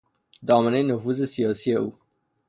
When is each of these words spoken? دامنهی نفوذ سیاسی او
دامنهی 0.47 0.83
نفوذ 0.83 1.23
سیاسی 1.23 1.73
او 1.75 1.91